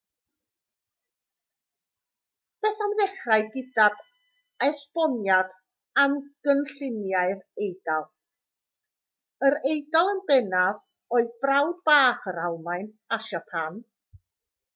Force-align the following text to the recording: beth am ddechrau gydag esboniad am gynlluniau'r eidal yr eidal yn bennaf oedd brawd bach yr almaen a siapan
beth 2.65 2.79
am 2.85 2.95
ddechrau 3.01 3.43
gydag 3.55 3.99
esboniad 4.67 5.51
am 6.05 6.17
gynlluniau'r 6.49 7.45
eidal 7.67 8.07
yr 9.51 9.57
eidal 9.75 10.13
yn 10.15 10.21
bennaf 10.31 10.83
oedd 11.19 11.33
brawd 11.45 11.77
bach 11.91 12.25
yr 12.33 12.41
almaen 12.47 12.89
a 13.19 13.21
siapan 13.29 13.79